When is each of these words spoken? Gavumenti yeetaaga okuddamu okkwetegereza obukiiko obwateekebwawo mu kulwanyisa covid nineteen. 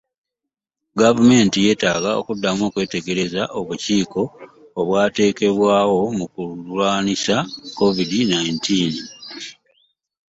Gavumenti 0.99 1.57
yeetaaga 1.65 2.09
okuddamu 2.21 2.61
okkwetegereza 2.65 3.41
obukiiko 3.59 4.21
obwateekebwawo 4.79 6.01
mu 6.17 6.25
kulwanyisa 6.33 7.35
covid 7.77 8.11
nineteen. 8.29 8.95